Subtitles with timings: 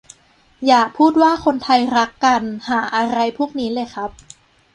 [0.67, 4.09] อย่าพูดว่าคนไทยรักกัน ห่าอะไรพวกนี้เลยครับ